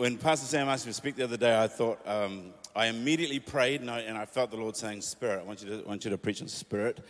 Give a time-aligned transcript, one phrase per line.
[0.00, 3.38] when Pastor Sam asked me to speak the other day, I thought um, I immediately
[3.38, 6.06] prayed, and I, and I, felt the Lord saying, "Spirit, I want you to want
[6.06, 7.00] you to preach in spirit."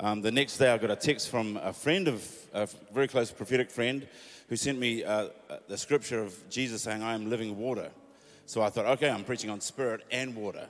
[0.00, 3.30] Um, the next day, I got a text from a friend of a very close
[3.30, 4.08] prophetic friend
[4.48, 5.28] who sent me uh,
[5.68, 7.90] the scripture of Jesus saying, "I am living water."
[8.46, 10.66] So I thought, okay, I'm preaching on spirit and water.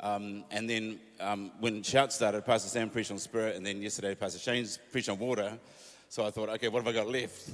[0.00, 4.16] Um, and then um, when Shout started, Pastor Sam preached on spirit, and then yesterday,
[4.16, 5.56] Pastor Shane preached on water.
[6.08, 7.50] So I thought, okay, what have I got left?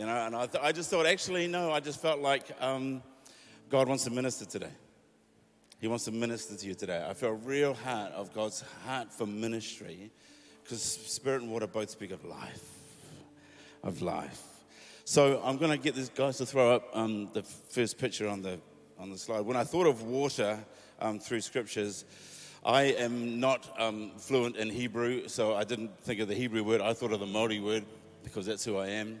[0.00, 3.02] You know, and I, th- I just thought, actually, no, I just felt like um,
[3.68, 4.72] God wants to minister today.
[5.78, 7.04] He wants to minister to you today.
[7.06, 10.10] I feel a real heart of God's heart for ministry
[10.62, 12.64] because spirit and water both speak of life,
[13.82, 14.42] of life.
[15.04, 18.40] So I'm going to get these guys to throw up um, the first picture on
[18.40, 18.58] the,
[18.98, 19.40] on the slide.
[19.40, 20.60] When I thought of water
[21.02, 22.06] um, through scriptures,
[22.64, 26.80] I am not um, fluent in Hebrew, so I didn't think of the Hebrew word.
[26.80, 27.84] I thought of the Maori word
[28.24, 29.20] because that's who I am.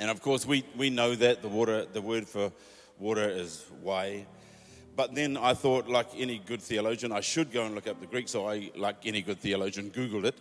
[0.00, 2.52] And of course, we, we know that the, water, the word for
[2.98, 4.26] water is wai.
[4.96, 8.06] But then I thought, like any good theologian, I should go and look up the
[8.06, 8.28] Greek.
[8.28, 10.34] So I, like any good theologian, Googled it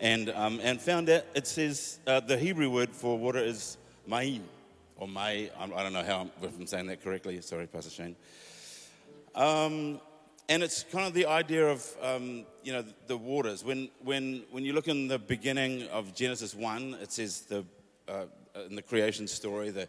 [0.00, 4.40] and, um, and found out it says uh, the Hebrew word for water is mai,
[4.96, 5.50] or mai.
[5.58, 7.40] I don't know how I'm, if I'm saying that correctly.
[7.42, 8.16] Sorry, Pastor Shane.
[9.34, 10.00] Um,
[10.48, 13.62] and it's kind of the idea of um, you know the waters.
[13.62, 17.64] When when when you look in the beginning of Genesis one, it says the
[18.08, 18.24] uh,
[18.68, 19.88] in the creation story, the,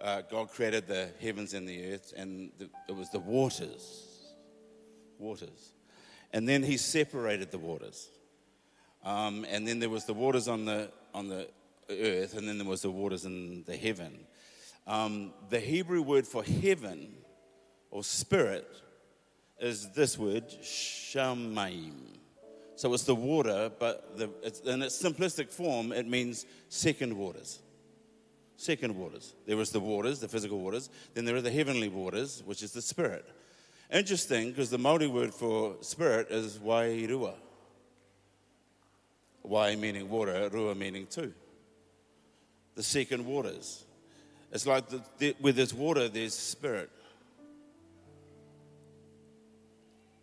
[0.00, 4.08] uh, God created the heavens and the earth, and the, it was the waters.
[5.18, 5.72] Waters.
[6.32, 8.08] And then He separated the waters.
[9.04, 11.48] Um, and then there was the waters on the, on the
[11.90, 14.26] earth, and then there was the waters in the heaven.
[14.86, 17.14] Um, the Hebrew word for heaven
[17.90, 18.68] or spirit
[19.60, 21.92] is this word, shamaim.
[22.74, 27.61] So it's the water, but the, it's, in its simplistic form, it means second waters
[28.56, 29.34] second waters.
[29.46, 30.90] There is the waters, the physical waters.
[31.14, 33.26] Then there are the heavenly waters, which is the spirit.
[33.92, 37.34] Interesting, because the Maori word for spirit is wairua.
[39.42, 41.32] Wai meaning water, rua meaning two.
[42.74, 43.84] The second waters.
[44.52, 46.90] It's like the, the, where there's water, there's spirit.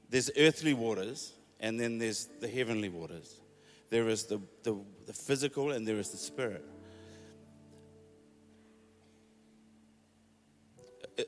[0.09, 3.40] There's earthly waters, and then there's the heavenly waters.
[3.90, 6.66] There is the, the, the physical, and there is the spirit.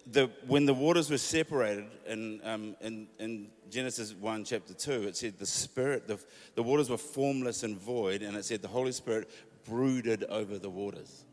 [0.10, 5.16] The, when the waters were separated in, um, in, in, Genesis 1, chapter 2, it
[5.16, 6.20] said the Spirit, the,
[6.56, 9.30] the waters were formless and void, and it said the Holy Spirit
[9.64, 11.24] brooded over the waters.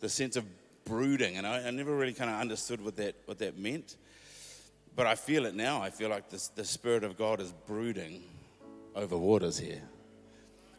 [0.00, 0.44] The sense of
[0.84, 3.96] brooding, and I, I never really kind of understood what that, what that meant,
[4.94, 5.80] but I feel it now.
[5.80, 8.22] I feel like this, the Spirit of God is brooding
[8.94, 9.82] over waters here.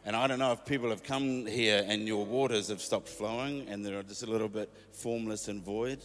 [0.04, 3.66] And I don't know if people have come here and your waters have stopped flowing
[3.68, 5.98] and they're just a little bit formless and void.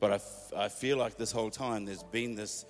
[0.00, 2.64] But I, f- I feel like this whole time there's been this,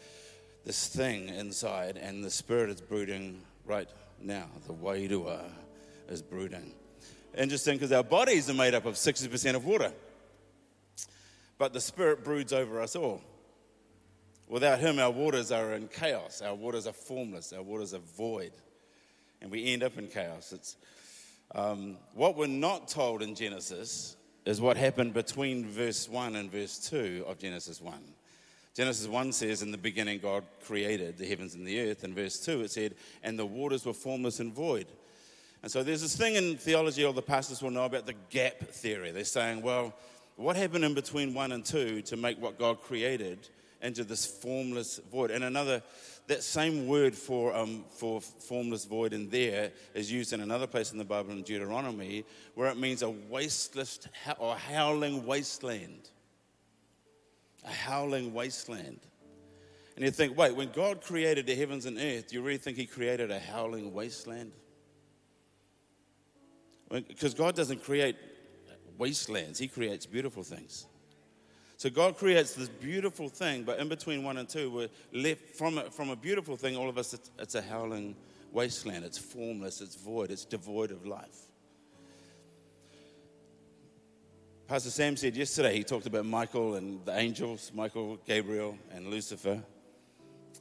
[0.64, 3.88] this thing inside, and the Spirit is brooding right
[4.20, 4.46] now.
[4.66, 5.42] The Wairua
[6.08, 6.72] is brooding.
[7.36, 9.92] Interesting because our bodies are made up of 60% of water.
[11.58, 13.20] But the Spirit broods over us all.
[14.48, 16.40] Without Him, our waters are in chaos.
[16.40, 17.52] Our waters are formless.
[17.52, 18.52] Our waters are void.
[19.42, 20.52] And we end up in chaos.
[20.52, 20.76] It's,
[21.54, 24.16] um, what we're not told in Genesis
[24.48, 27.94] is what happened between verse 1 and verse 2 of Genesis 1.
[28.74, 32.02] Genesis 1 says, In the beginning, God created the heavens and the earth.
[32.02, 34.86] And verse 2, it said, And the waters were formless and void.
[35.62, 38.58] And so there's this thing in theology, all the pastors will know about the gap
[38.60, 39.10] theory.
[39.10, 39.92] They're saying, well,
[40.36, 43.48] what happened in between 1 and 2 to make what God created
[43.82, 45.30] into this formless void?
[45.30, 45.82] And another
[46.28, 50.92] that same word for, um, for formless void in there is used in another place
[50.92, 52.24] in the Bible in Deuteronomy,
[52.54, 54.00] where it means a wasteless
[54.38, 56.10] or howling wasteland.
[57.64, 59.00] A howling wasteland.
[59.96, 62.76] And you think, wait, when God created the heavens and earth, do you really think
[62.76, 64.52] He created a howling wasteland?
[66.90, 68.16] Because God doesn't create
[68.98, 70.86] wastelands, He creates beautiful things.
[71.78, 75.78] So God creates this beautiful thing, but in between one and two, we're left from
[75.78, 78.16] a, from a beautiful thing, all of us, it's, it's a howling
[78.50, 79.04] wasteland.
[79.04, 81.46] It's formless, it's void, it's devoid of life.
[84.66, 89.62] Pastor Sam said yesterday, he talked about Michael and the angels, Michael, Gabriel, and Lucifer.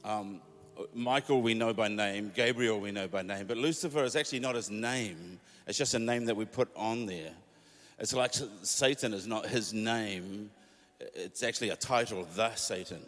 [0.04, 0.40] Um,
[0.94, 4.54] Michael we know by name, Gabriel we know by name, but Lucifer is actually not
[4.54, 5.40] his name.
[5.66, 7.32] It's just a name that we put on there.
[7.98, 10.50] It's like Satan is not his name,
[11.00, 13.00] it's actually a title, the Satan.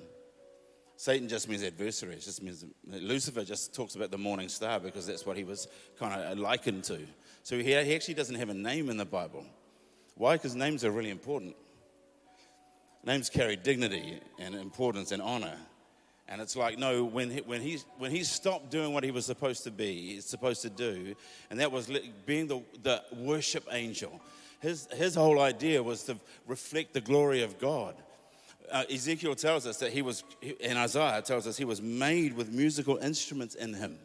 [0.97, 2.13] Satan just means adversary.
[2.13, 5.67] It just means Lucifer just talks about the morning star because that's what he was
[5.99, 6.99] kind of likened to.
[7.43, 9.47] So he, he actually doesn't have a name in the Bible.
[10.17, 10.37] Why?
[10.37, 11.57] Because names are really important.
[13.03, 15.57] Names carry dignity and importance and honor.
[16.29, 19.27] And it's like, no, when he, when, he, when he stopped doing what he was
[19.27, 21.17] supposed to be, he's supposed to do,
[21.51, 21.91] and that was
[22.25, 24.21] being the, the worship angel,
[24.61, 27.95] his, his whole idea was to reflect the glory of God.
[28.71, 30.23] Uh, Ezekiel tells us that he was,
[30.63, 33.99] and Isaiah tells us he was made with musical instruments in him.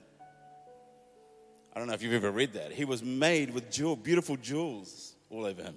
[1.74, 2.72] I don't know if you've ever read that.
[2.72, 5.76] He was made with jewel, beautiful jewels all over him.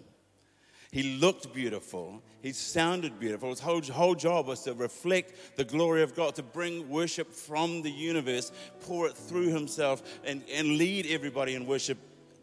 [0.91, 2.23] He looked beautiful.
[2.41, 3.51] He sounded beautiful.
[3.51, 7.83] His whole, whole job was to reflect the glory of God, to bring worship from
[7.83, 8.53] the universe,
[8.83, 11.99] pour it through himself, and, and lead everybody in worship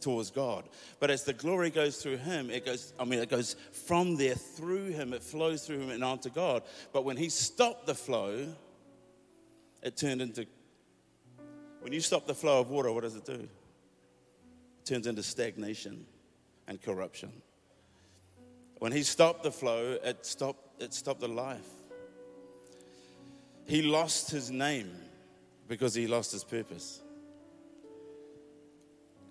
[0.06, 0.66] towards God.
[1.00, 4.36] But as the glory goes through him, it goes, I mean, it goes from there
[4.36, 6.62] through him, it flows through him and onto God.
[6.94, 8.54] But when he stopped the flow,
[9.81, 10.46] it turned into,
[11.81, 13.34] when you stop the flow of water, what does it do?
[13.34, 16.06] It turns into stagnation
[16.68, 17.31] and corruption.
[18.78, 21.68] When he stopped the flow, it stopped, it stopped the life.
[23.66, 24.92] He lost his name
[25.68, 27.02] because he lost his purpose.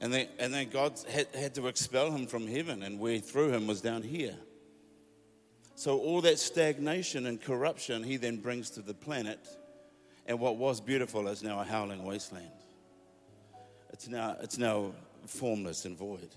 [0.00, 3.20] And then, and then God had, had to expel him from heaven, and where he
[3.20, 4.37] threw him was down here.
[5.76, 9.46] So, all that stagnation and corruption he then brings to the planet,
[10.26, 12.50] and what was beautiful is now a howling wasteland.
[13.93, 14.93] It's now, it's now
[15.26, 16.29] formless and void.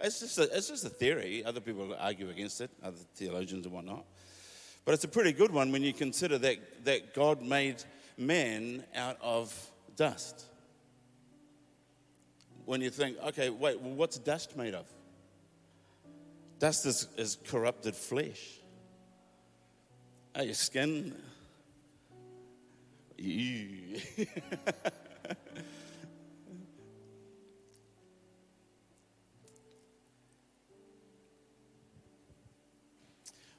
[0.00, 1.44] It's just, a, it's just a theory.
[1.44, 4.04] Other people argue against it, other theologians and whatnot.
[4.84, 7.82] But it's a pretty good one when you consider that, that God made
[8.18, 9.54] man out of
[9.96, 10.46] dust
[12.64, 14.86] when you think, okay, wait, well, what's dust made of?
[16.58, 18.60] Dust is, is corrupted flesh.
[20.34, 21.14] Oh, your skin.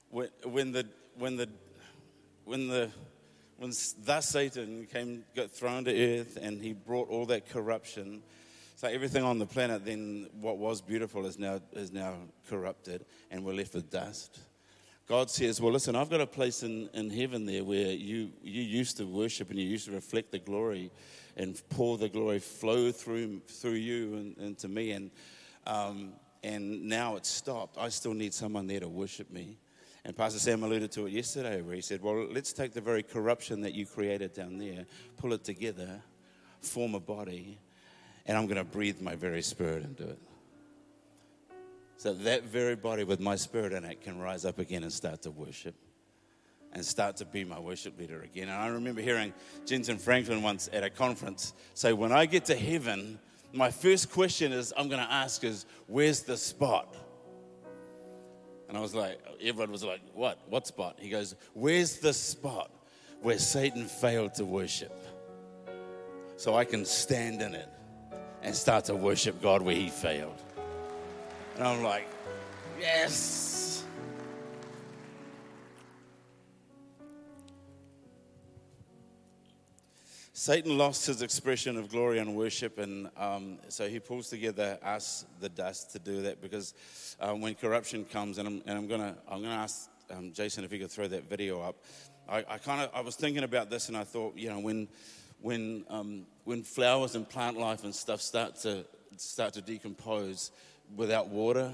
[0.10, 0.86] when, when the
[1.18, 1.48] when the
[2.46, 2.90] when the
[3.58, 3.72] when
[4.04, 8.22] thus Satan came got thrown to earth and he brought all that corruption
[8.84, 12.16] so everything on the planet, then what was beautiful is now, is now
[12.50, 14.42] corrupted, and we're left with dust.
[15.08, 18.62] God says, Well, listen, I've got a place in, in heaven there where you, you
[18.62, 20.92] used to worship and you used to reflect the glory
[21.38, 24.92] and pour the glory flow through, through you and, and to me.
[24.92, 25.12] And,
[25.66, 26.12] um,
[26.44, 27.78] and now it's stopped.
[27.78, 29.60] I still need someone there to worship me.
[30.04, 33.02] And Pastor Sam alluded to it yesterday where he said, Well, let's take the very
[33.02, 36.02] corruption that you created down there, pull it together,
[36.60, 37.60] form a body,
[38.26, 40.20] and I'm going to breathe my very spirit into it.
[41.98, 45.22] So that very body with my spirit in it can rise up again and start
[45.24, 45.76] to worship
[46.74, 48.50] and start to be my worship leader again.
[48.50, 49.34] And I remember hearing
[49.66, 53.20] Jentezen Franklin once at a conference say, When I get to heaven,
[53.54, 56.96] my first question is I'm going to ask is, Where's the spot?
[58.68, 60.40] And I was like, everyone was like, What?
[60.50, 60.98] What spot?
[61.00, 62.72] He goes, Where's the spot
[63.22, 64.98] where Satan failed to worship?
[66.38, 67.70] So I can stand in it
[68.44, 70.40] and start to worship God where he failed.
[71.56, 72.08] And I'm like,
[72.80, 73.84] yes.
[80.36, 85.26] Satan lost his expression of glory and worship, and um, so he pulls together us,
[85.40, 86.42] the dust, to do that.
[86.42, 86.74] Because
[87.22, 90.72] um, when corruption comes, and I'm, and I'm gonna, I'm gonna ask um, Jason if
[90.72, 91.78] he could throw that video up.
[92.28, 94.90] I, I kind of, I was thinking about this, and I thought, you know, when
[95.44, 98.86] when, um, when flowers and plant life and stuff start to,
[99.18, 100.52] start to decompose
[100.96, 101.72] without water,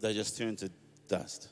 [0.00, 0.70] they just turn to
[1.08, 1.48] dust.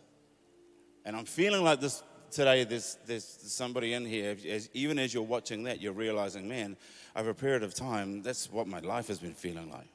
[1.05, 5.25] And I'm feeling like this today, there's, there's somebody in here, as, even as you're
[5.25, 6.77] watching that, you're realizing, man,
[7.17, 9.89] over a period of time, that's what my life has been feeling like.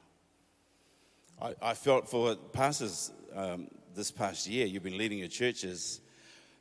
[1.40, 6.00] I, I felt for pastors um, this past year, you've been leading your churches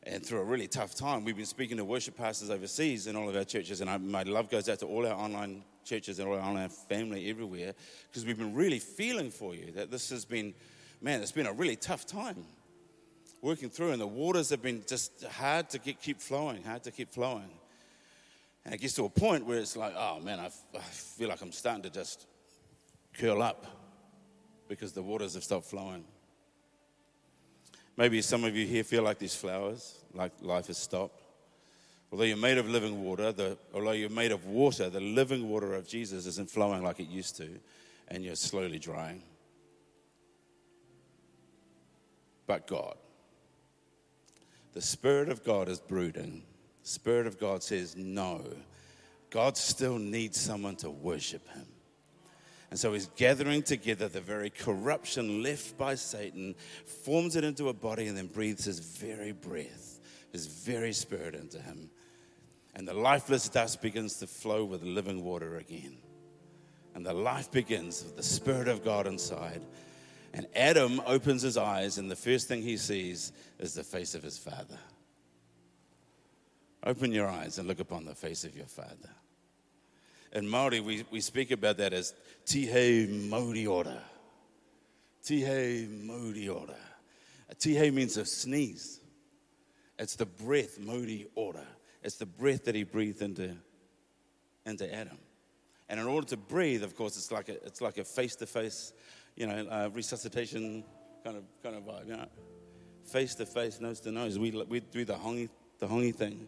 [0.06, 1.24] and through a really tough time.
[1.24, 4.24] We've been speaking to worship pastors overseas in all of our churches, and I, my
[4.24, 7.74] love goes out to all our online churches and all our online family everywhere
[8.10, 10.54] because we've been really feeling for you that this has been,
[11.02, 12.46] man, it's been a really tough time
[13.42, 16.92] working through, and the waters have been just hard to get, keep flowing, hard to
[16.92, 17.50] keep flowing.
[18.66, 21.42] And it gets to a point where it's like, oh man, I, I feel like
[21.42, 22.26] I'm starting to just
[23.14, 23.66] curl up
[24.70, 26.06] because the waters have stopped flowing.
[27.96, 31.22] Maybe some of you here feel like these flowers, like life has stopped.
[32.12, 35.74] Although you're made of living water, the, although you're made of water, the living water
[35.74, 37.50] of Jesus isn't flowing like it used to,
[38.08, 39.24] and you're slowly drying.
[42.46, 42.96] But God,
[44.74, 46.44] the Spirit of God is brooding.
[46.84, 48.44] Spirit of God says, No,
[49.30, 51.66] God still needs someone to worship Him.
[52.74, 56.56] And so he's gathering together the very corruption left by Satan,
[57.04, 60.00] forms it into a body, and then breathes his very breath,
[60.32, 61.92] his very spirit into him.
[62.74, 65.98] And the lifeless dust begins to flow with living water again.
[66.96, 69.62] And the life begins with the Spirit of God inside.
[70.34, 74.24] And Adam opens his eyes, and the first thing he sees is the face of
[74.24, 74.80] his father.
[76.84, 79.12] Open your eyes and look upon the face of your father.
[80.34, 82.14] In Maori, we, we speak about that as
[82.46, 84.02] tihe mauri ora.
[85.24, 86.76] Tihe mauri ora.
[87.56, 89.00] Tihe means a sneeze.
[90.00, 91.66] It's the breath, mauri ora.
[92.02, 93.56] It's the breath that he breathed into,
[94.66, 95.20] into Adam.
[95.88, 98.94] And in order to breathe, of course, it's like a, it's like a face-to-face,
[99.36, 100.84] you know, uh, resuscitation
[101.24, 102.28] kind of, kind of vibe, you know.
[103.06, 104.40] Face-to-face, nose-to-nose.
[104.40, 106.48] We, we do the hongi, the hongi thing.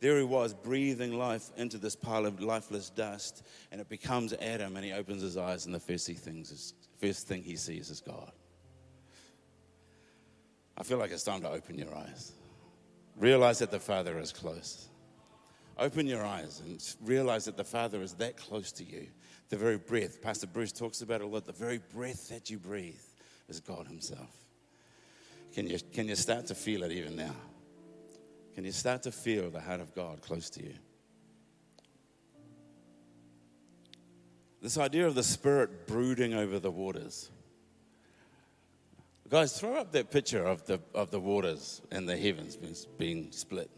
[0.00, 4.76] There he was, breathing life into this pile of lifeless dust, and it becomes Adam,
[4.76, 7.90] and he opens his eyes, and the first, he thinks is, first thing he sees
[7.90, 8.32] is God.
[10.76, 12.32] I feel like it's time to open your eyes.
[13.16, 14.88] Realize that the Father is close.
[15.78, 19.06] Open your eyes and realize that the Father is that close to you.
[19.48, 22.58] The very breath, Pastor Bruce talks about it a lot, the very breath that you
[22.58, 23.00] breathe
[23.48, 24.30] is God Himself.
[25.54, 27.34] Can you, can you start to feel it even now?
[28.56, 30.72] Can you start to feel the hand of God close to you?
[34.62, 37.30] This idea of the Spirit brooding over the waters.
[39.28, 42.56] Guys, throw up that picture of the, of the waters and the heavens
[42.96, 43.70] being, split.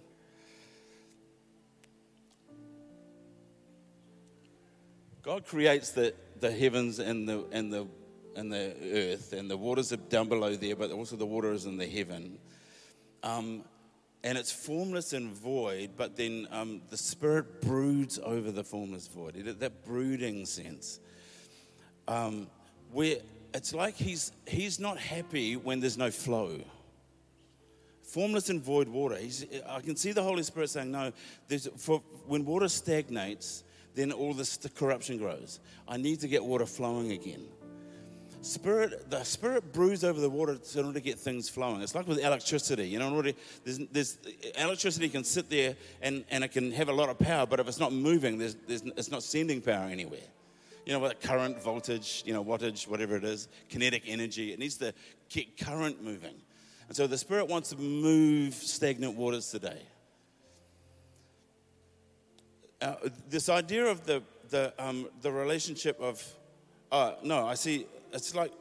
[5.22, 7.88] God creates the, the heavens and the, and, the,
[8.36, 11.66] and the earth, and the waters are down below there, but also the water is
[11.66, 12.38] in the heaven.
[13.24, 13.64] Um,
[14.28, 19.36] and it's formless and void, but then um, the Spirit broods over the formless void.
[19.58, 21.00] That brooding sense.
[22.06, 22.46] Um,
[22.92, 23.16] where
[23.54, 26.60] it's like he's, he's not happy when there's no flow.
[28.02, 29.16] Formless and void water.
[29.16, 31.10] He's, I can see the Holy Spirit saying, No,
[31.78, 35.58] for, when water stagnates, then all this corruption grows.
[35.88, 37.46] I need to get water flowing again.
[38.40, 41.82] Spirit, the Spirit brews over the water in order to get things flowing.
[41.82, 42.88] It's like with electricity.
[42.88, 43.32] You know, in order,
[43.64, 44.18] there's, there's,
[44.56, 47.66] electricity can sit there and, and it can have a lot of power, but if
[47.66, 50.20] it's not moving, there's, there's, it's not sending power anywhere.
[50.86, 54.76] You know, what current, voltage, you know, wattage, whatever it is, kinetic energy, it needs
[54.76, 54.94] to
[55.28, 56.34] get current moving.
[56.86, 59.82] And so the Spirit wants to move stagnant waters today.
[62.80, 62.94] Uh,
[63.28, 66.24] this idea of the, the, um, the relationship of,
[66.92, 68.52] uh, no, I see it's like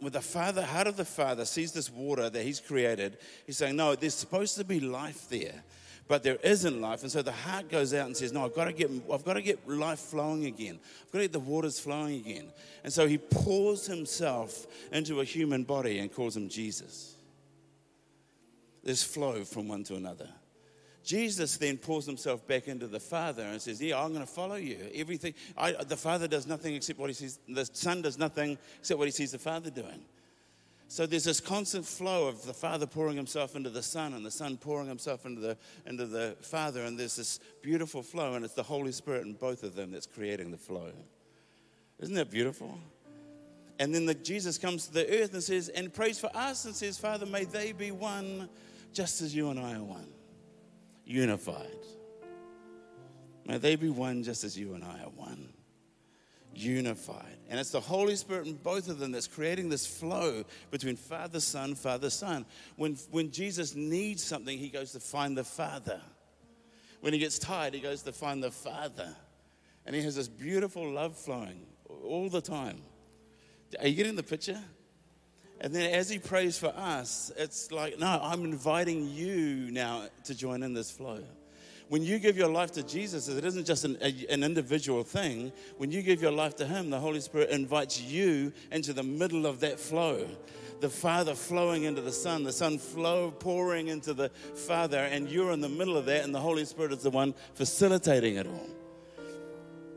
[0.00, 3.18] with the father, heart of the father sees this water that he's created.
[3.46, 5.64] He's saying, No, there's supposed to be life there,
[6.06, 7.02] but there isn't life.
[7.02, 9.34] And so the heart goes out and says, No, I've got to get, I've got
[9.34, 10.78] to get life flowing again.
[11.04, 12.46] I've got to get the waters flowing again.
[12.84, 17.14] And so he pours himself into a human body and calls him Jesus.
[18.82, 20.28] There's flow from one to another.
[21.04, 24.54] Jesus then pours himself back into the Father and says, Yeah, I'm going to follow
[24.54, 24.78] you.
[24.94, 28.98] Everything, I, the Father does nothing except what he sees, the Son does nothing except
[28.98, 30.00] what he sees the Father doing.
[30.88, 34.30] So there's this constant flow of the Father pouring himself into the Son and the
[34.30, 35.56] Son pouring himself into the,
[35.86, 39.62] into the Father, and there's this beautiful flow, and it's the Holy Spirit in both
[39.62, 40.90] of them that's creating the flow.
[42.00, 42.78] Isn't that beautiful?
[43.78, 46.74] And then the, Jesus comes to the earth and says, and prays for us and
[46.74, 48.48] says, Father, may they be one
[48.92, 50.13] just as you and I are one
[51.04, 51.78] unified.
[53.46, 55.50] May they be one just as you and I are one.
[56.54, 57.36] Unified.
[57.50, 61.40] And it's the Holy Spirit in both of them that's creating this flow between Father,
[61.40, 62.46] Son, Father, Son.
[62.76, 66.00] When, when Jesus needs something, he goes to find the Father.
[67.00, 69.14] When he gets tired, he goes to find the Father.
[69.84, 71.66] And he has this beautiful love flowing
[72.04, 72.80] all the time.
[73.80, 74.60] Are you getting the picture?
[75.64, 80.34] And then as he prays for us, it's like, no, I'm inviting you now to
[80.34, 81.22] join in this flow.
[81.88, 85.52] When you give your life to Jesus, it isn't just an, a, an individual thing.
[85.78, 89.46] When you give your life to Him, the Holy Spirit invites you into the middle
[89.46, 90.28] of that flow.
[90.80, 94.28] The Father flowing into the Son, the Son flow pouring into the
[94.66, 97.34] Father, and you're in the middle of that, and the Holy Spirit is the one
[97.54, 98.68] facilitating it all.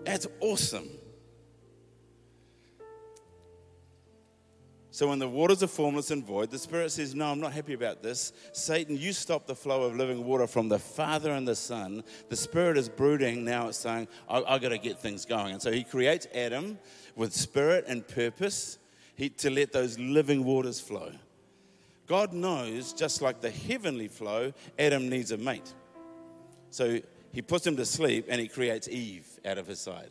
[0.06, 0.88] That's awesome.
[4.98, 7.74] So when the waters are formless and void, the Spirit says, No, I'm not happy
[7.74, 8.34] about this.
[8.52, 12.04] Satan, you stop the flow of living water from the Father and the Son.
[12.30, 13.46] The Spirit is brooding.
[13.46, 15.54] Now it's saying, I, have got to get things going.
[15.54, 16.80] And so he creates Adam
[17.16, 18.80] with spirit and purpose
[19.14, 21.12] he, to let those living waters flow.
[22.08, 25.76] God knows, just like the heavenly flow, Adam needs a mate.
[26.72, 27.00] So
[27.32, 30.10] he puts him to sleep and he creates Eve out of his side.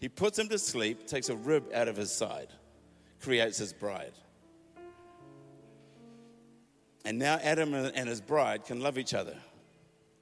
[0.00, 2.48] He puts him to sleep, takes a rib out of his side,
[3.20, 4.12] creates his bride.
[7.04, 9.36] And now Adam and his bride can love each other.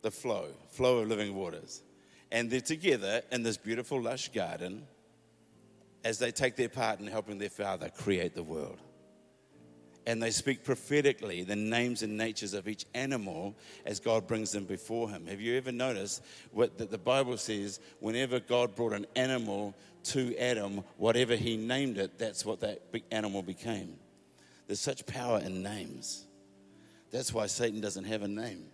[0.02, 1.82] The flow, flow of living waters.
[2.30, 4.86] And they're together in this beautiful, lush garden
[6.04, 8.78] as they take their part in helping their father create the world.
[10.06, 13.54] And they speak prophetically the names and natures of each animal
[13.86, 15.26] as God brings them before him.
[15.26, 16.22] Have you ever noticed
[16.52, 19.74] what the Bible says whenever God brought an animal
[20.04, 23.96] to Adam, whatever he named it, that's what that animal became?
[24.66, 26.24] There's such power in names.
[27.10, 28.66] That's why Satan doesn't have a name.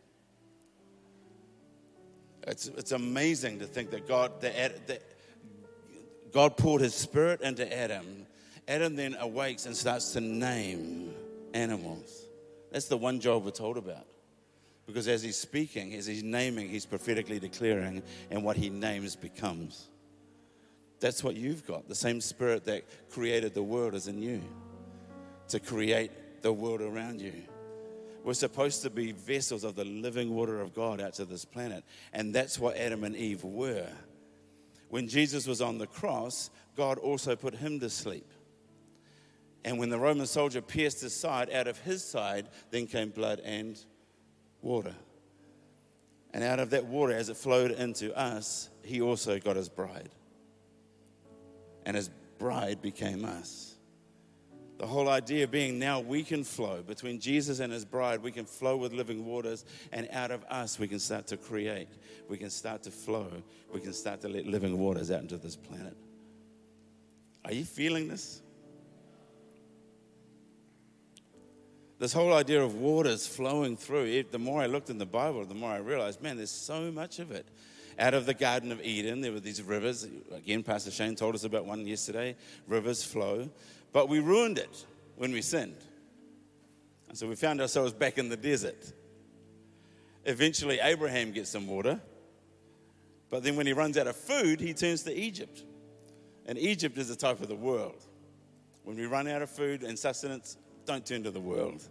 [2.46, 5.02] It's, it's amazing to think that God, that, that
[6.32, 8.26] God poured his spirit into Adam.
[8.66, 11.12] Adam then awakes and starts to name
[11.52, 12.24] animals.
[12.72, 14.06] That's the one job we're told about.
[14.86, 19.89] Because as he's speaking, as he's naming, he's prophetically declaring, and what he names becomes.
[21.00, 21.88] That's what you've got.
[21.88, 24.42] The same spirit that created the world is in you
[25.48, 27.32] to create the world around you.
[28.22, 31.84] We're supposed to be vessels of the living water of God out to this planet.
[32.12, 33.88] And that's what Adam and Eve were.
[34.90, 38.30] When Jesus was on the cross, God also put him to sleep.
[39.64, 43.40] And when the Roman soldier pierced his side, out of his side then came blood
[43.40, 43.78] and
[44.60, 44.94] water.
[46.32, 50.10] And out of that water, as it flowed into us, he also got his bride.
[51.84, 53.74] And his bride became us.
[54.78, 58.46] The whole idea being now we can flow between Jesus and his bride, we can
[58.46, 61.88] flow with living waters, and out of us we can start to create.
[62.30, 63.30] We can start to flow.
[63.74, 65.94] We can start to let living waters out into this planet.
[67.44, 68.40] Are you feeling this?
[71.98, 75.54] This whole idea of waters flowing through, the more I looked in the Bible, the
[75.54, 77.46] more I realized, man, there's so much of it
[78.00, 80.08] out of the Garden of Eden, there were these rivers.
[80.34, 82.34] Again, Pastor Shane told us about one yesterday.
[82.66, 83.50] Rivers flow.
[83.92, 84.84] But we ruined it
[85.16, 85.76] when we sinned.
[87.08, 88.92] And so we found ourselves back in the desert.
[90.24, 92.00] Eventually, Abraham gets some water.
[93.28, 95.62] But then when he runs out of food, he turns to Egypt.
[96.46, 98.04] And Egypt is the type of the world.
[98.82, 101.86] When we run out of food and sustenance, don't turn to the world.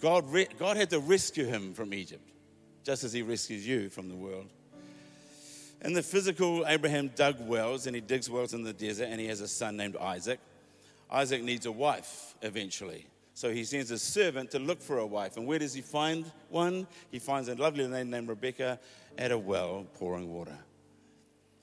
[0.00, 2.31] God, re- God had to rescue him from Egypt,
[2.84, 4.46] just as he rescues you from the world.
[5.84, 9.26] In the physical, Abraham dug wells and he digs wells in the desert and he
[9.26, 10.38] has a son named Isaac.
[11.10, 13.06] Isaac needs a wife eventually.
[13.34, 15.36] So he sends a servant to look for a wife.
[15.36, 16.86] And where does he find one?
[17.10, 18.78] He finds a lovely lady named Rebecca
[19.18, 20.56] at a well pouring water.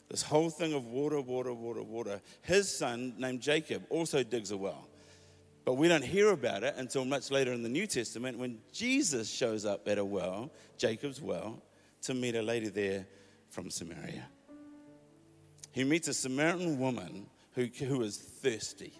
[0.09, 2.19] This whole thing of water, water, water, water.
[2.41, 4.88] His son, named Jacob, also digs a well.
[5.69, 9.29] But we don't hear about it until much later in the New Testament when Jesus
[9.29, 11.61] shows up at a well, Jacob's well,
[12.01, 13.05] to meet a lady there
[13.51, 14.25] from Samaria.
[15.71, 18.93] He meets a Samaritan woman who, who is thirsty.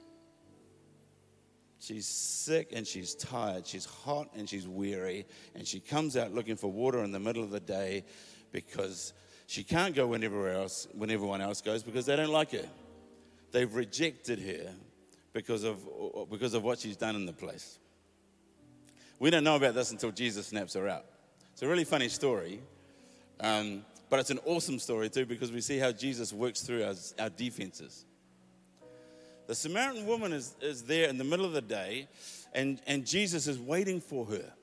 [1.79, 3.65] She's sick and she's tired.
[3.65, 5.25] She's hot and she's weary.
[5.55, 8.05] And she comes out looking for water in the middle of the day
[8.51, 9.13] because
[9.47, 12.69] she can't go whenever else, when everyone else goes because they don't like her.
[13.53, 14.71] They've rejected her
[15.33, 15.79] because of,
[16.29, 17.79] because of what she's done in the place.
[19.19, 21.05] We don't know about this until Jesus snaps her out.
[21.53, 22.61] It's a really funny story.
[23.39, 26.95] Um, but it's an awesome story too because we see how Jesus works through our,
[27.19, 28.05] our defenses.
[29.47, 32.07] The Samaritan woman is, is there in the middle of the day,
[32.53, 34.53] and, and Jesus is waiting for her,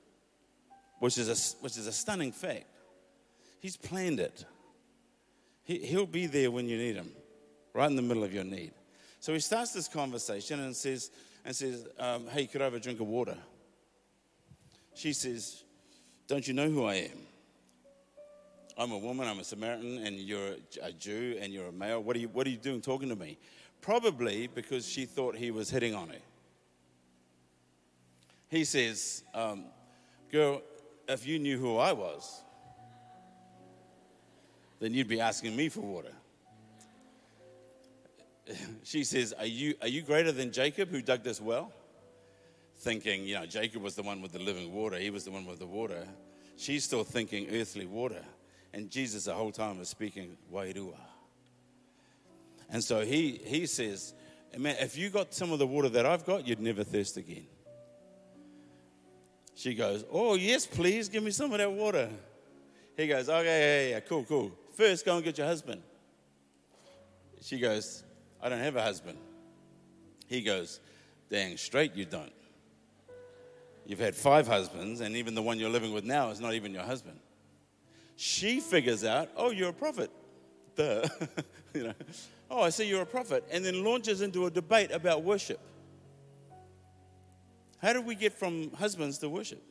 [1.00, 2.66] which is a, which is a stunning fact.
[3.60, 4.44] He's planned it.
[5.64, 7.10] He, he'll be there when you need him,
[7.74, 8.72] right in the middle of your need.
[9.20, 11.10] So he starts this conversation and says,
[11.44, 13.36] and says um, Hey, could I have a drink of water?
[14.94, 15.64] She says,
[16.26, 17.18] Don't you know who I am?
[18.78, 22.02] I'm a woman, I'm a Samaritan, and you're a Jew and you're a male.
[22.02, 23.38] What are you, what are you doing talking to me?
[23.80, 26.18] Probably because she thought he was hitting on her.
[28.48, 29.64] He says, um,
[30.30, 30.60] Girl,
[31.08, 32.42] if you knew who I was,
[34.80, 36.12] then you'd be asking me for water.
[38.82, 41.72] She says, Are you, are you greater than Jacob who dug this well?
[42.78, 45.46] Thinking, you know, Jacob was the one with the living water, he was the one
[45.46, 46.06] with the water.
[46.56, 48.22] She's still thinking earthly water.
[48.72, 50.98] And Jesus, the whole time, was speaking Wairua.
[52.70, 54.14] And so he, he says,
[54.56, 57.46] Man, if you got some of the water that I've got, you'd never thirst again.
[59.54, 62.10] She goes, Oh, yes, please, give me some of that water.
[62.96, 64.52] He goes, Okay, yeah, yeah, cool, cool.
[64.74, 65.82] First, go and get your husband.
[67.40, 68.02] She goes,
[68.42, 69.18] I don't have a husband.
[70.26, 70.80] He goes,
[71.30, 72.32] Dang straight you don't.
[73.84, 76.72] You've had five husbands, and even the one you're living with now is not even
[76.72, 77.18] your husband
[78.16, 80.10] she figures out, oh, you're a prophet.
[80.74, 81.06] duh.
[81.74, 81.94] you know,
[82.50, 83.44] oh, I see you're a prophet.
[83.50, 85.60] And then launches into a debate about worship.
[87.80, 89.62] How did we get from husbands to worship?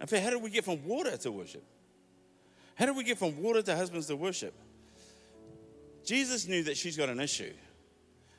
[0.00, 1.62] In fact, how did we get from water to worship?
[2.74, 4.52] How did we get from water to husbands to worship?
[6.04, 7.52] Jesus knew that she's got an issue.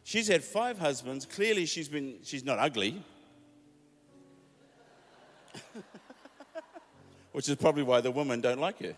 [0.03, 1.25] She's had five husbands.
[1.25, 3.01] Clearly, she's been she's not ugly.
[7.31, 8.95] Which is probably why the women don't like her.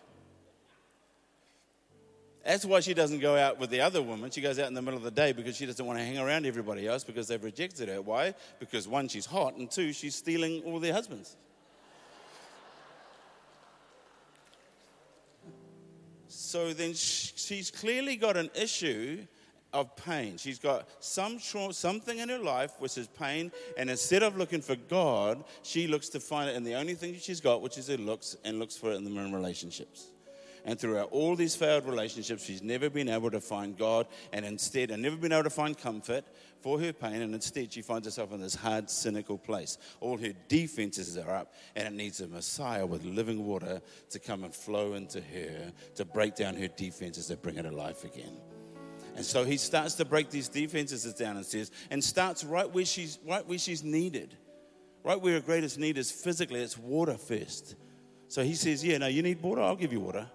[2.45, 4.29] That's why she doesn't go out with the other woman.
[4.29, 6.19] She goes out in the middle of the day because she doesn't want to hang
[6.19, 8.01] around everybody else because they've rejected her.
[8.03, 8.35] Why?
[8.59, 11.37] Because one, she's hot, and two, she's stealing all their husbands.
[16.55, 19.25] So then she's clearly got an issue
[19.73, 20.37] of pain.
[20.37, 24.77] She's got some something in her life which is pain, and instead of looking for
[24.77, 27.97] God, she looks to find it in the only thing she's got, which is her
[27.97, 30.05] looks, and looks for it in the relationships.
[30.63, 34.91] And throughout all these failed relationships, she's never been able to find God and instead,
[34.91, 36.23] and never been able to find comfort
[36.65, 37.21] for her pain.
[37.21, 39.77] And instead, she finds herself in this hard, cynical place.
[39.99, 44.43] All her defenses are up, and it needs a Messiah with living water to come
[44.43, 48.35] and flow into her to break down her defenses to bring her to life again.
[49.15, 52.83] And so he starts to break these defenses down and says, and starts right where
[52.83, 54.35] she's right where she's needed.
[55.03, 57.75] Right where her greatest need is physically, it's water first.
[58.27, 60.27] So he says, Yeah, no, you need water, I'll give you water.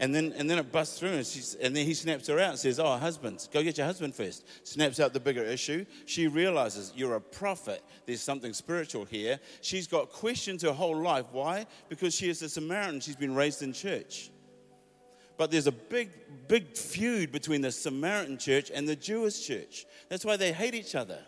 [0.00, 2.50] And then, and then it busts through, and, she's, and then he snaps her out
[2.50, 4.46] and says, Oh, husbands, go get your husband first.
[4.66, 5.84] Snaps out the bigger issue.
[6.06, 7.82] She realizes you're a prophet.
[8.06, 9.40] There's something spiritual here.
[9.60, 11.26] She's got questions her whole life.
[11.32, 11.66] Why?
[11.88, 13.00] Because she is a Samaritan.
[13.00, 14.30] She's been raised in church.
[15.36, 16.10] But there's a big,
[16.48, 19.86] big feud between the Samaritan church and the Jewish church.
[20.08, 21.18] That's why they hate each other.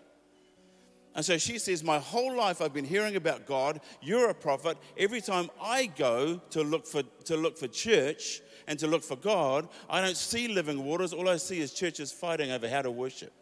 [1.15, 3.81] And so she says, My whole life I've been hearing about God.
[4.01, 4.79] You're a prophet.
[4.97, 9.17] Every time I go to look for, to look for church, and to look for
[9.17, 11.13] God, I don't see living waters.
[11.13, 13.33] All I see is churches fighting over how to worship.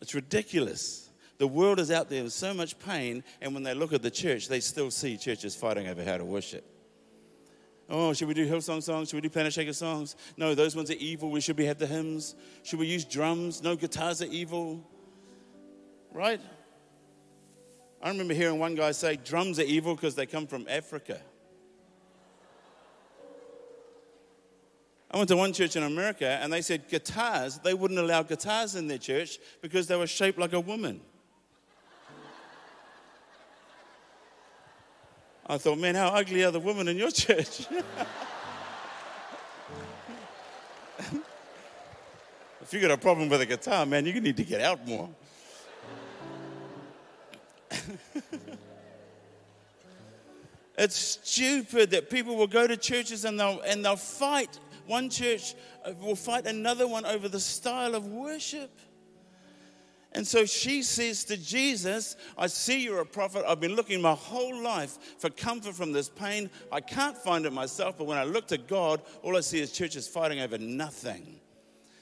[0.00, 1.10] It's ridiculous.
[1.38, 4.10] The world is out there with so much pain, and when they look at the
[4.10, 6.64] church, they still see churches fighting over how to worship.
[7.88, 9.10] Oh, should we do Hillsong songs?
[9.10, 10.16] Should we do Planet Shaker songs?
[10.36, 11.30] No, those ones are evil.
[11.30, 12.34] We should be have the hymns.
[12.64, 13.62] Should we use drums?
[13.62, 14.84] No, guitars are evil.
[16.12, 16.40] Right?
[18.02, 21.20] I remember hearing one guy say drums are evil because they come from Africa.
[25.10, 28.76] I went to one church in America and they said guitars, they wouldn't allow guitars
[28.76, 31.00] in their church because they were shaped like a woman.
[35.46, 37.66] I thought, man, how ugly are the women in your church?
[42.60, 45.10] if you got a problem with a guitar, man, you need to get out more.
[50.78, 54.56] it's stupid that people will go to churches and they'll, and they'll fight
[54.90, 58.70] one church uh, will fight another one over the style of worship.
[60.12, 63.44] And so she says to Jesus, I see you're a prophet.
[63.46, 66.50] I've been looking my whole life for comfort from this pain.
[66.72, 69.70] I can't find it myself, but when I look to God, all I see is
[69.70, 71.40] churches fighting over nothing.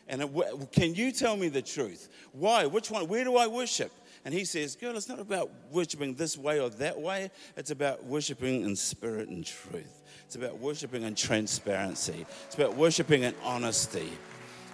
[0.08, 2.08] And it, can you tell me the truth?
[2.32, 2.64] Why?
[2.64, 3.06] Which one?
[3.08, 3.92] Where do I worship?
[4.24, 7.30] And he says, Girl, it's not about worshiping this way or that way.
[7.58, 9.97] It's about worshiping in spirit and truth.
[10.28, 12.26] It's about worshiping in transparency.
[12.44, 14.12] It's about worshiping in honesty.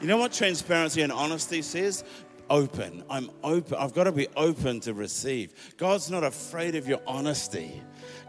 [0.00, 2.02] You know what transparency and honesty says?
[2.50, 3.04] Open.
[3.08, 3.78] I'm open.
[3.78, 5.76] I've got to be open to receive.
[5.76, 7.80] God's not afraid of your honesty.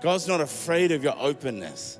[0.04, 1.98] God's not afraid of your openness.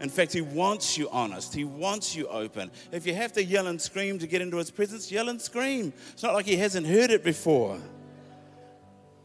[0.00, 1.52] In fact, He wants you honest.
[1.52, 2.70] He wants you open.
[2.92, 5.92] If you have to yell and scream to get into His presence, yell and scream.
[6.12, 7.80] It's not like He hasn't heard it before.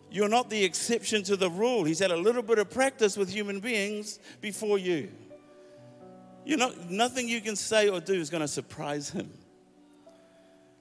[0.10, 1.84] You're not the exception to the rule.
[1.84, 5.12] He's had a little bit of practice with human beings before you.
[6.46, 9.32] You know, nothing you can say or do is going to surprise him.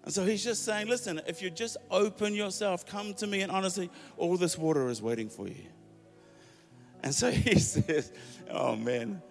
[0.04, 3.52] And so he's just saying, listen, if you just open yourself, come to me, and
[3.52, 5.66] honestly, all this water is waiting for you.
[7.02, 8.12] And so he says,
[8.50, 9.22] oh man.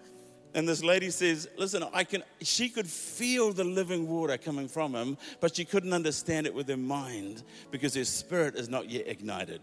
[0.54, 4.94] And this lady says, listen, I can, she could feel the living water coming from
[4.94, 9.08] him, but she couldn't understand it with her mind because her spirit is not yet
[9.08, 9.62] ignited.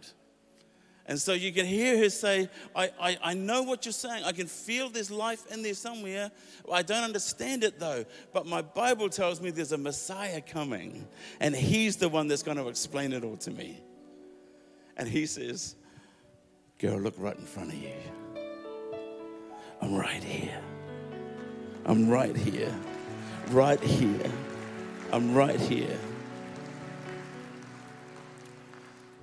[1.09, 4.25] And so you can hear her say, I, I, I know what you're saying.
[4.25, 6.31] I can feel there's life in there somewhere.
[6.71, 8.05] I don't understand it though.
[8.35, 11.09] But my Bible tells me there's a Messiah coming,
[11.41, 13.81] and he's the one that's going to explain it all to me.
[14.99, 15.77] And he says,
[16.79, 17.95] Girl, look right in front of you.
[19.81, 20.61] I'm right here.
[21.87, 22.75] I'm right here.
[23.49, 24.31] Right here.
[25.11, 25.99] I'm right here.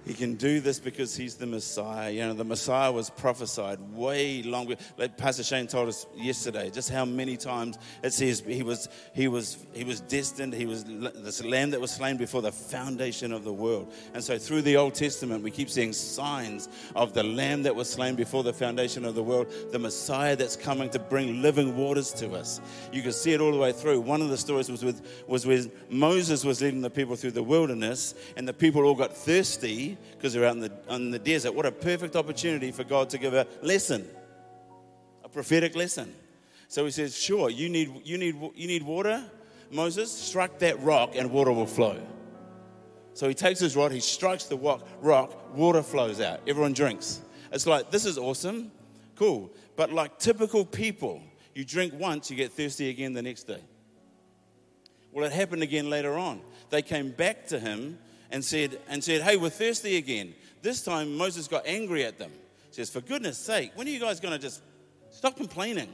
[0.06, 2.12] He can do this because he's the Messiah.
[2.12, 4.76] You know, the Messiah was prophesied way longer.
[4.98, 9.28] Like Pastor Shane told us yesterday, just how many times it says he was he
[9.28, 10.54] was he was destined.
[10.54, 13.91] He was this lamb that was slain before the foundation of the world.
[14.13, 17.89] And so through the Old Testament, we keep seeing signs of the lamb that was
[17.89, 22.13] slain before the foundation of the world, the Messiah that's coming to bring living waters
[22.13, 22.62] to us.
[22.91, 24.02] You can see it all the way through.
[24.02, 27.44] One of the stories was with was when Moses was leading the people through the
[27.44, 31.53] wilderness, and the people all got thirsty because they're out in the, in the desert.
[31.53, 34.08] What a perfect opportunity for God to give a lesson,
[35.23, 36.13] a prophetic lesson.
[36.67, 39.23] So he says, Sure, you need, you need, you need water?
[39.71, 41.99] Moses, strike that rock and water will flow.
[43.13, 46.41] So he takes his rod, he strikes the rock, rock, water flows out.
[46.47, 47.21] Everyone drinks.
[47.51, 48.71] It's like, this is awesome,
[49.15, 49.53] cool.
[49.75, 51.21] But like typical people,
[51.53, 53.62] you drink once, you get thirsty again the next day.
[55.13, 56.41] Well, it happened again later on.
[56.69, 57.97] They came back to him
[58.36, 60.36] and said, and said, Hey, we're thirsty again.
[60.62, 62.32] This time Moses got angry at them.
[62.67, 64.62] He says, For goodness sake, when are you guys going to just
[65.10, 65.88] stop complaining?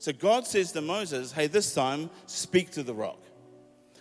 [0.00, 3.20] So God says to Moses, Hey, this time speak to the rock.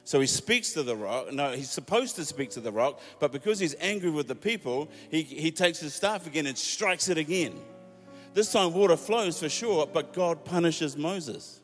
[0.05, 1.33] So he speaks to the rock.
[1.33, 4.89] No, he's supposed to speak to the rock, but because he's angry with the people,
[5.11, 7.53] he, he takes his staff again and strikes it again.
[8.33, 11.61] This time water flows for sure, but God punishes Moses.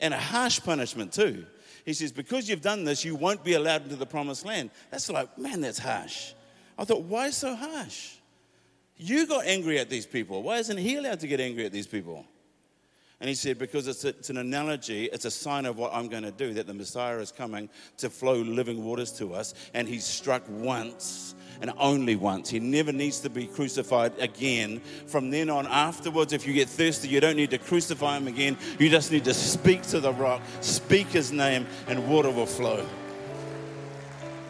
[0.00, 1.44] And a harsh punishment too.
[1.86, 4.70] He says, Because you've done this, you won't be allowed into the promised land.
[4.90, 6.32] That's like, man, that's harsh.
[6.76, 8.16] I thought, why so harsh?
[8.98, 10.42] You got angry at these people.
[10.42, 12.26] Why isn't he allowed to get angry at these people?
[13.20, 16.08] And he said, Because it's, a, it's an analogy, it's a sign of what I'm
[16.08, 19.54] going to do, that the Messiah is coming to flow living waters to us.
[19.72, 22.50] And he's struck once and only once.
[22.50, 24.80] He never needs to be crucified again.
[25.06, 28.58] From then on, afterwards, if you get thirsty, you don't need to crucify him again.
[28.78, 32.84] You just need to speak to the rock, speak his name, and water will flow.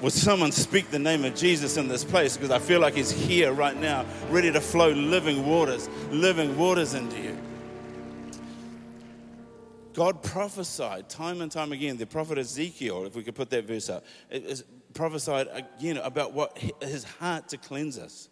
[0.02, 2.36] Would someone speak the name of Jesus in this place?
[2.36, 6.92] Because I feel like he's here right now, ready to flow living waters, living waters
[6.92, 7.38] into you.
[9.96, 11.96] God prophesied time and time again.
[11.96, 14.04] The prophet Ezekiel, if we could put that verse up,
[14.92, 18.28] prophesied again about what his heart to cleanse us.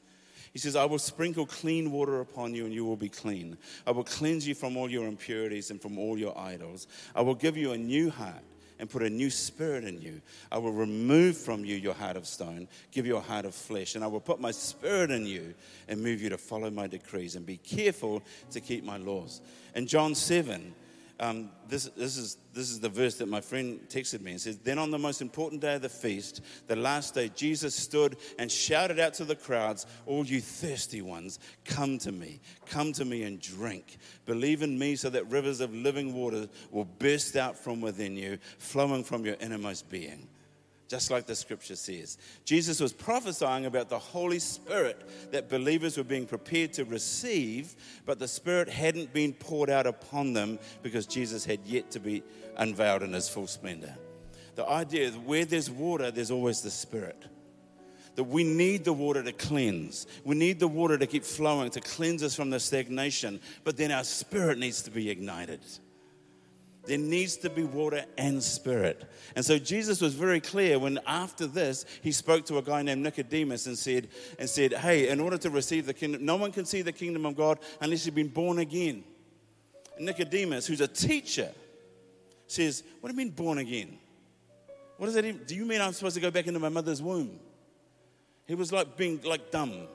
[0.53, 3.57] He says, I will sprinkle clean water upon you and you will be clean.
[3.87, 6.87] I will cleanse you from all your impurities and from all your idols.
[7.14, 8.44] I will give you a new heart
[8.79, 10.20] and put a new spirit in you.
[10.53, 13.94] I will remove from you your heart of stone, give you a heart of flesh,
[13.94, 15.55] and I will put my spirit in you
[15.88, 19.40] and move you to follow my decrees and be careful to keep my laws.
[19.74, 20.74] In John 7,
[21.20, 24.57] um, this, this, is, this is the verse that my friend texted me and says,
[24.59, 28.50] Then on the most important day of the feast, the last day, Jesus stood and
[28.50, 33.22] shouted out to the crowds, All you thirsty ones, come to me, come to me
[33.22, 33.98] and drink.
[34.27, 38.38] Believe in me so that rivers of living water will burst out from within you,
[38.59, 40.29] flowing from your innermost being
[40.94, 42.18] just like the scripture says.
[42.44, 45.02] Jesus was prophesying about the Holy Spirit
[45.33, 47.74] that believers were being prepared to receive,
[48.07, 52.22] but the Spirit hadn't been poured out upon them because Jesus had yet to be
[52.59, 53.92] unveiled in his full splendor.
[54.54, 57.24] The idea is where there's water, there's always the Spirit.
[58.14, 60.07] That we need the water to cleanse.
[60.22, 63.90] We need the water to keep flowing, to cleanse us from the stagnation, but then
[63.90, 65.59] our spirit needs to be ignited.
[66.86, 69.04] There needs to be water and spirit.
[69.36, 73.02] And so Jesus was very clear when after this he spoke to a guy named
[73.02, 76.64] Nicodemus and said, and said, Hey, in order to receive the kingdom, no one can
[76.64, 79.04] see the kingdom of God unless you've been born again.
[79.96, 81.50] And Nicodemus, who's a teacher,
[82.46, 83.98] says, What do you mean born again?
[84.96, 87.02] What does that even, do you mean I'm supposed to go back into my mother's
[87.02, 87.38] womb?
[88.46, 89.88] He was like being like dumb.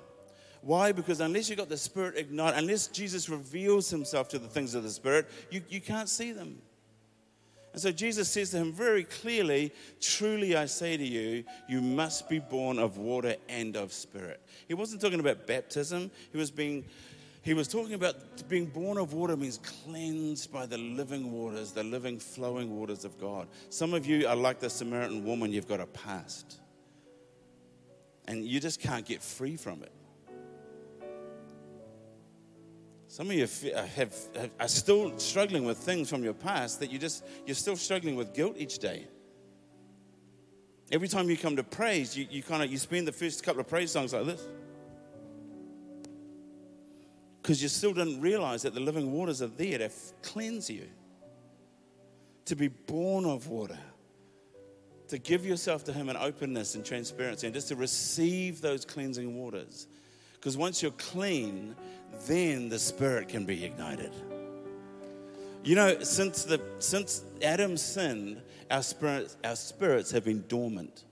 [0.62, 0.92] Why?
[0.92, 4.84] Because unless you've got the Spirit ignite, unless Jesus reveals himself to the things of
[4.84, 6.62] the Spirit, you, you can't see them.
[7.74, 12.28] And so Jesus says to him very clearly, Truly I say to you, you must
[12.28, 14.42] be born of water and of spirit.
[14.68, 16.86] He wasn't talking about baptism, he was being
[17.42, 18.16] he was talking about
[18.50, 23.18] being born of water means cleansed by the living waters, the living flowing waters of
[23.20, 23.48] God.
[23.70, 26.60] Some of you are like the Samaritan woman, you've got a past.
[28.28, 29.92] And you just can't get free from it.
[33.10, 36.92] Some of you uh, have, have, are still struggling with things from your past that
[36.92, 39.08] you just, you're still struggling with guilt each day.
[40.92, 43.62] Every time you come to praise, you, you kind of, you spend the first couple
[43.62, 44.48] of praise songs like this.
[47.42, 49.90] Because you still didn't realize that the living waters are there to
[50.22, 50.88] cleanse you,
[52.46, 53.80] to be born of water,
[55.08, 59.36] to give yourself to Him in openness and transparency, and just to receive those cleansing
[59.36, 59.88] waters.
[60.34, 61.76] Because once you're clean,
[62.28, 64.12] then the spirit can be ignited.
[65.64, 68.42] You know, since, the, since Adam sinned,
[68.72, 71.04] our spirits, our spirits have been dormant.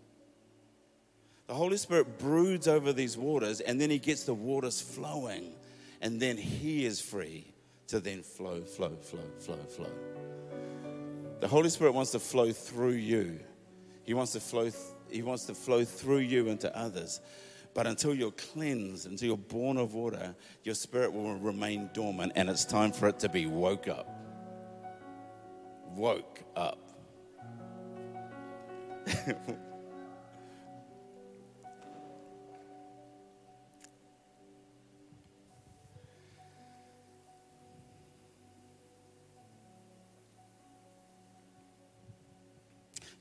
[1.47, 5.53] The Holy Spirit broods over these waters and then he gets the waters flowing.
[6.01, 7.45] And then he is free
[7.87, 9.91] to then flow, flow, flow, flow, flow.
[11.39, 13.39] The Holy Spirit wants to flow through you.
[14.03, 14.75] He wants to flow, th-
[15.09, 17.21] he wants to flow through you into others.
[17.73, 22.49] But until you're cleansed, until you're born of water, your spirit will remain dormant and
[22.49, 24.07] it's time for it to be woke up.
[25.95, 26.79] Woke up.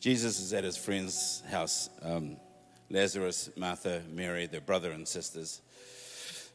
[0.07, 2.37] Jesus is at his friend's house um,
[2.91, 5.61] Lazarus, Martha, Mary, their brother and sisters.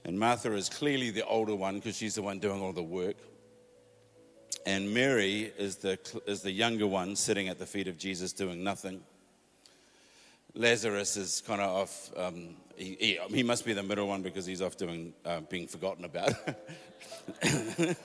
[0.04, 3.17] And Martha is clearly the older one because she's the one doing all the work.
[4.65, 8.63] And Mary is the, is the younger one sitting at the feet of Jesus doing
[8.63, 9.02] nothing.
[10.54, 12.12] Lazarus is kind of off.
[12.17, 15.67] Um, he, he, he, must be the middle one because he's off doing uh, being
[15.67, 16.34] forgotten about.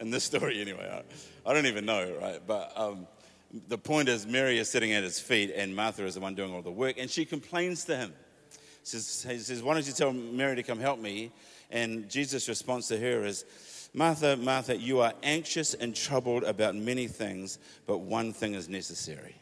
[0.00, 2.40] In this story, anyway, I, I, don't even know, right?
[2.46, 3.06] But um,
[3.68, 6.52] the point is, Mary is sitting at his feet, and Martha is the one doing
[6.52, 8.12] all the work, and she complains to him.
[8.82, 11.32] Says, he says, Why don't you tell Mary to come help me?
[11.70, 13.44] And Jesus' response to her is,
[13.94, 19.36] Martha, Martha, you are anxious and troubled about many things, but one thing is necessary.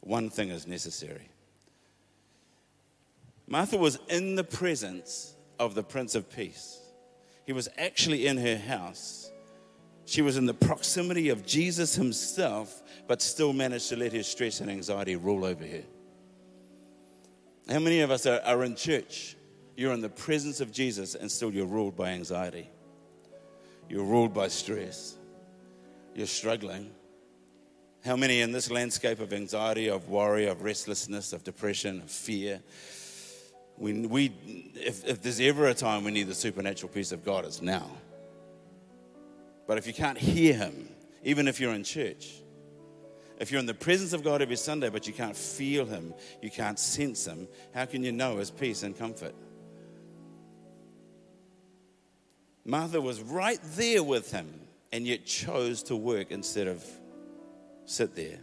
[0.00, 1.28] One thing is necessary.
[3.46, 6.80] Martha was in the presence of the Prince of Peace.
[7.46, 9.30] He was actually in her house.
[10.06, 14.60] She was in the proximity of Jesus himself, but still managed to let her stress
[14.60, 15.82] and anxiety rule over her.
[17.68, 19.36] How many of us are, are in church?
[19.76, 22.68] You're in the presence of Jesus and still you're ruled by anxiety.
[23.88, 25.16] You're ruled by stress.
[26.14, 26.90] You're struggling.
[28.04, 32.60] How many in this landscape of anxiety, of worry, of restlessness, of depression, of fear?
[33.78, 34.32] We, we,
[34.74, 37.90] if, if there's ever a time we need the supernatural peace of God, it's now.
[39.66, 40.88] But if you can't hear Him,
[41.22, 42.42] even if you're in church,
[43.38, 46.50] if you're in the presence of God every Sunday, but you can't feel Him, you
[46.50, 49.34] can't sense Him, how can you know His peace and comfort?
[52.64, 54.48] Martha was right there with Him
[54.92, 56.84] and yet chose to work instead of
[57.84, 58.38] sit there.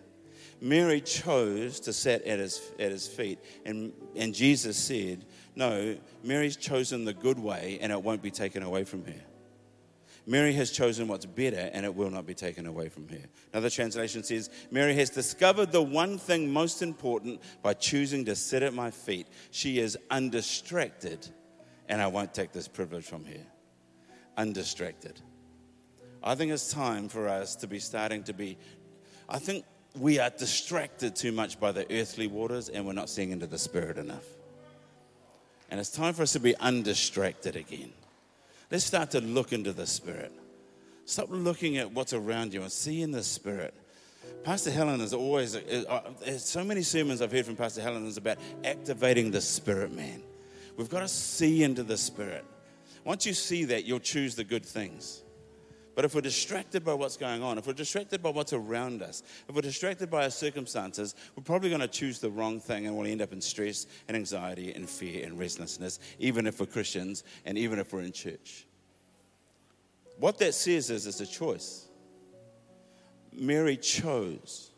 [0.60, 5.26] Mary chose to sit at his, at his feet, and, and Jesus said,
[5.56, 9.22] No, Mary's chosen the good way, and it won't be taken away from her.
[10.28, 13.22] Mary has chosen what's better and it will not be taken away from her.
[13.54, 18.62] Another translation says, Mary has discovered the one thing most important by choosing to sit
[18.62, 19.28] at my feet.
[19.50, 21.28] She is undistracted,
[21.90, 23.46] and I won't take this privilege from her.
[24.38, 25.20] Undistracted.
[26.24, 28.58] I think it's time for us to be starting to be,
[29.28, 29.66] I think
[30.00, 33.58] we are distracted too much by the earthly waters and we're not seeing into the
[33.58, 34.26] spirit enough.
[35.70, 37.92] And it's time for us to be undistracted again.
[38.72, 40.32] Let's start to look into the Spirit.
[41.04, 43.74] Stop looking at what's around you and see in the Spirit.
[44.46, 48.16] Pastor Helen is always, uh, uh so many sermons I've heard from Pastor Helen is
[48.16, 50.24] about activating the Spirit, man.
[50.78, 52.46] We've got to see into the Spirit.
[53.04, 55.21] Once you see that, you'll choose the good things.
[56.02, 59.22] But if we're distracted by what's going on, if we're distracted by what's around us,
[59.48, 62.98] if we're distracted by our circumstances, we're probably going to choose the wrong thing and
[62.98, 67.24] we'll end up in stress and anxiety and fear and restlessness, even if we're Christians
[67.46, 68.66] and even if we're in church.
[70.18, 71.86] What that says is it's a choice.
[73.32, 74.72] Mary chose.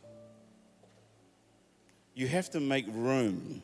[2.15, 3.61] You have to make room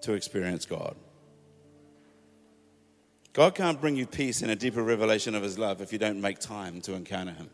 [0.00, 0.96] to experience God.
[3.32, 6.20] God can't bring you peace and a deeper revelation of His love if you don't
[6.20, 7.48] make time to encounter Him.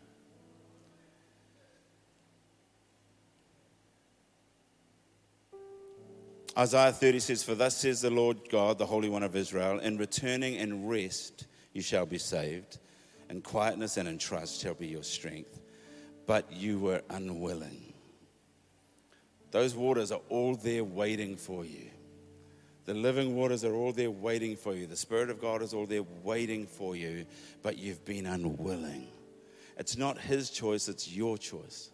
[6.57, 9.97] Isaiah 30 says, For thus says the Lord God, the Holy One of Israel, in
[9.97, 12.79] returning and rest you shall be saved,
[13.29, 15.61] and quietness and in trust shall be your strength.
[16.27, 17.93] But you were unwilling.
[19.53, 21.91] Those waters are all there waiting for you.
[22.88, 24.87] The living waters are all there waiting for you.
[24.87, 27.27] The Spirit of God is all there waiting for you,
[27.62, 29.09] but you've been unwilling.
[29.77, 31.90] It's not His choice, it's your choice.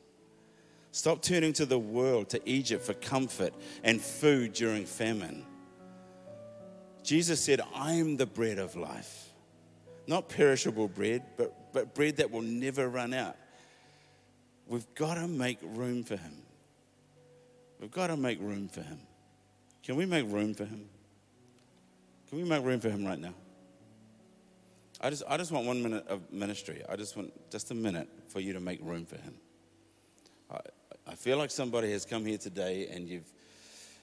[0.92, 3.52] Stop turning to the world, to Egypt for comfort
[3.83, 5.44] and food during famine.
[7.02, 9.31] Jesus said, I am the bread of life.
[10.06, 13.35] Not perishable bread, but, but bread that will never run out.
[14.69, 16.37] We've got to make room for Him.
[17.81, 19.00] We've got to make room for Him.
[19.85, 20.88] Can we make room for him?
[22.28, 23.35] Can we make room for him right now?
[25.00, 26.82] I just, I just want one minute of ministry.
[26.88, 29.35] I just want just a minute for you to make room for him.
[30.50, 30.60] I,
[31.06, 33.30] I feel like somebody has come here today and you've,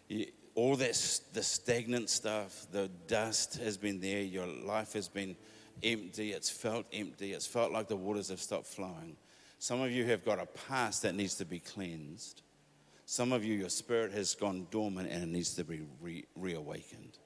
[0.07, 4.21] You, all this the stagnant stuff, the dust has been there.
[4.21, 5.35] Your life has been
[5.81, 6.33] empty.
[6.33, 7.33] It's felt empty.
[7.33, 9.15] It's felt like the waters have stopped flowing.
[9.57, 12.43] Some of you have got a past that needs to be cleansed.
[13.11, 17.17] Some of you, your spirit has gone dormant and it needs to be re- reawakened.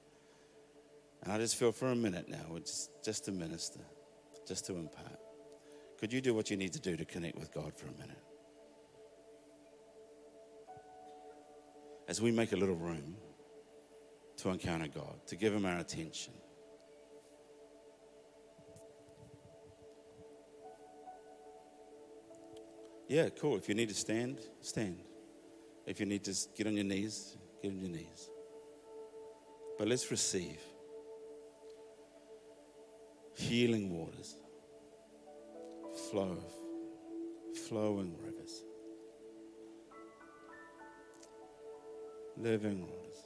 [1.22, 3.78] And I just feel for a minute now, just, just to minister,
[4.48, 5.20] just to impart.
[6.00, 8.18] Could you do what you need to do to connect with God for a minute?
[12.08, 13.14] As we make a little room
[14.38, 16.32] to encounter God, to give Him our attention.
[23.06, 23.56] Yeah, cool.
[23.56, 25.05] If you need to stand, stand.
[25.86, 28.28] If you need to get on your knees, get on your knees.
[29.78, 30.58] But let's receive
[33.34, 34.34] healing waters,
[36.10, 36.38] flow,
[37.68, 38.64] flowing rivers,
[42.36, 43.18] living waters.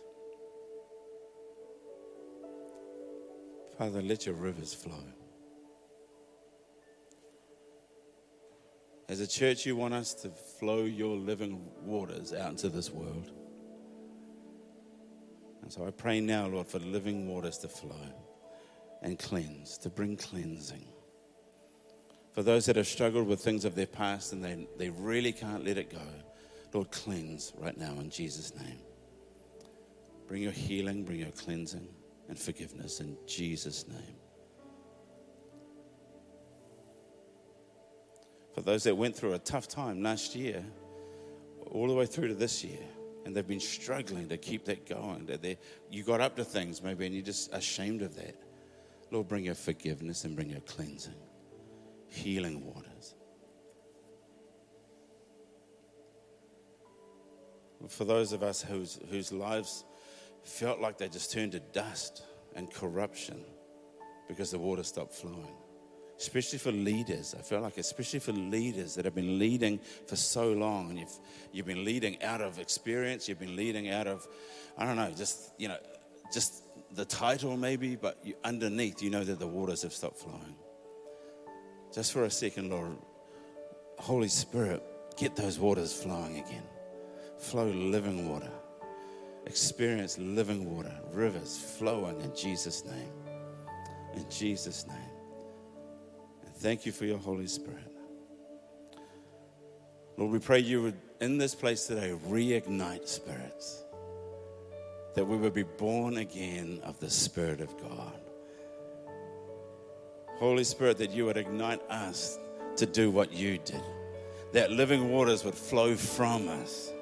[3.79, 5.20] Father, let your rivers flow.
[9.11, 13.33] As a church, you want us to flow your living waters out into this world.
[15.63, 18.07] And so I pray now, Lord, for living waters to flow
[19.03, 20.87] and cleanse, to bring cleansing.
[22.35, 25.65] For those that have struggled with things of their past and they, they really can't
[25.65, 26.07] let it go,
[26.73, 28.79] Lord, cleanse right now in Jesus' name.
[30.29, 31.89] Bring your healing, bring your cleansing
[32.29, 34.17] and forgiveness in Jesus' name.
[38.61, 40.63] For those that went through a tough time last year,
[41.71, 42.85] all the way through to this year,
[43.25, 45.25] and they've been struggling to keep that going.
[45.25, 45.57] That
[45.91, 48.37] you got up to things maybe and you're just ashamed of that.
[49.11, 51.15] Lord, bring your forgiveness and bring your cleansing,
[52.09, 53.15] healing waters.
[57.89, 59.87] For those of us whose, whose lives
[60.43, 63.43] felt like they just turned to dust and corruption
[64.29, 65.57] because the water stopped flowing
[66.21, 67.35] especially for leaders.
[67.37, 71.19] I feel like, especially for leaders that have been leading for so long, and you've,
[71.51, 74.29] you've been leading out of experience, you've been leading out of,
[74.77, 75.79] I don't know, just, you know,
[76.31, 76.63] just
[76.93, 80.55] the title maybe, but you, underneath, you know that the waters have stopped flowing.
[81.93, 82.99] Just for a second, Lord,
[83.99, 84.83] Holy Spirit,
[85.17, 86.63] get those waters flowing again.
[87.39, 88.51] Flow living water.
[89.47, 93.13] Experience living water, rivers flowing in Jesus' name.
[94.15, 95.20] In Jesus' name.
[96.61, 97.91] Thank you for your Holy Spirit.
[100.19, 103.83] Lord, we pray you would, in this place today, reignite spirits,
[105.15, 108.21] that we would be born again of the Spirit of God.
[110.37, 112.39] Holy Spirit, that you would ignite us
[112.77, 113.83] to do what you did,
[114.53, 116.93] that living waters would flow from us.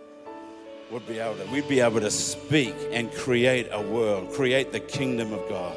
[0.93, 4.81] Would be able to, we'd be able to speak and create a world, create the
[4.81, 5.77] kingdom of God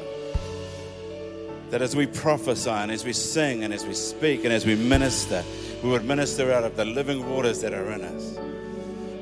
[1.72, 4.76] that as we prophesy and as we sing and as we speak and as we
[4.76, 5.42] minister,
[5.82, 8.38] we would minister out of the living waters that are in us.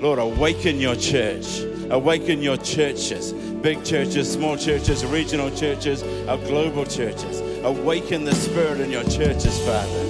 [0.01, 6.85] Lord, awaken your church, awaken your churches, big churches, small churches, regional churches, our global
[6.85, 7.41] churches.
[7.63, 10.03] Awaken the spirit in your churches, Father.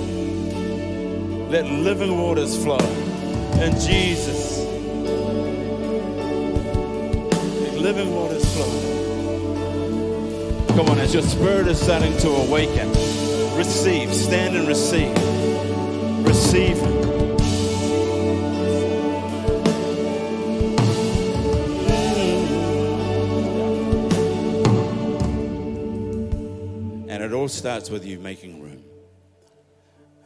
[1.51, 2.79] Let living waters flow
[3.61, 4.61] in Jesus.
[7.67, 8.80] Let living waters flow.
[10.77, 12.89] Come on, as your spirit is starting to awaken,
[13.57, 15.15] receive, stand and receive.
[16.25, 16.79] Receive
[27.09, 28.83] And it all starts with you making room.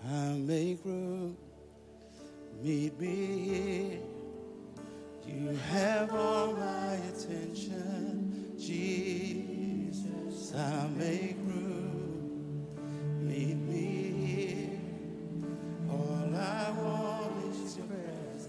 [0.06, 1.36] I make room,
[2.62, 3.98] meet me here.
[5.26, 9.43] You have all my attention, Jesus.
[10.54, 12.64] Make room,
[13.20, 14.78] meet me here.
[15.90, 18.48] All I want is your presence.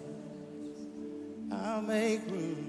[1.51, 2.64] I'll make room,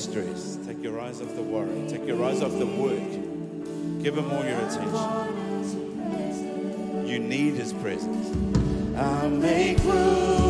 [0.00, 0.58] stress.
[0.66, 1.86] Take your eyes off the worry.
[1.88, 4.02] Take your eyes off the work.
[4.02, 4.94] Give him all your attention.
[7.06, 8.28] You need his presence.
[8.96, 10.49] I make room.